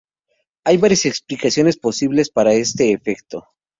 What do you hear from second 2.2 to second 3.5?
para este efecto.